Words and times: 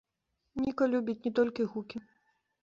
Ніка 0.61 0.87
любіць 0.93 1.19
не 1.27 1.33
толькі 1.41 1.69
гукі. 1.75 2.03